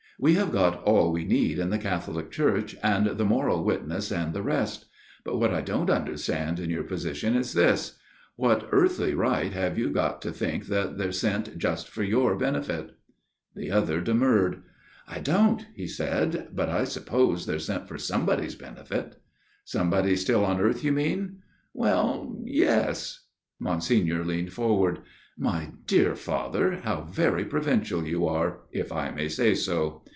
We 0.23 0.35
have 0.35 0.51
got 0.51 0.83
all 0.83 1.11
we 1.11 1.25
need 1.25 1.57
in 1.57 1.71
the 1.71 1.79
Catholic 1.79 2.29
Church, 2.29 2.75
and 2.83 3.07
the 3.07 3.25
moral 3.25 3.63
wit 3.63 3.87
ness, 3.87 4.11
and 4.11 4.35
the 4.35 4.43
rest. 4.43 4.85
But 5.25 5.39
what 5.39 5.51
I 5.51 5.61
don't 5.61 5.89
understand 5.89 6.59
in 6.59 6.69
your 6.69 6.83
position 6.83 7.35
is 7.35 7.53
this 7.53 7.97
What 8.35 8.69
earthly 8.71 9.15
right 9.15 9.51
have 9.51 9.79
you 9.79 9.89
got 9.89 10.21
to 10.21 10.31
think 10.31 10.67
that 10.67 10.99
they're 10.99 11.11
sent 11.11 11.57
just 11.57 11.89
for 11.89 12.03
your 12.03 12.35
benefit?" 12.35 12.91
The 13.55 13.71
other 13.71 13.99
demurred." 13.99 14.61
I 15.07 15.21
don't," 15.21 15.65
he 15.73 15.87
said." 15.87 16.49
But 16.53 16.69
I 16.69 16.83
suppose 16.83 17.47
they're 17.47 17.57
sent 17.57 17.87
for 17.87 17.97
somebody's 17.97 18.53
benefit."" 18.53 19.15
Somebody 19.65 20.15
still 20.15 20.45
on 20.45 20.61
earth, 20.61 20.83
you 20.83 20.91
mean?"" 20.91 21.37
Well 21.73 22.39
yes." 22.45 23.25
Monsignor 23.59 24.23
leaned 24.23 24.53
forward." 24.53 24.99
My 25.35 25.71
dear 25.87 26.15
Father, 26.15 26.81
how 26.83 27.07
very 27.09 27.43
provincial 27.45 28.05
you 28.05 28.27
are 28.27 28.59
if 28.71 28.91
I 28.91 29.09
may 29.09 29.27
say 29.27 29.55
so 29.55 30.03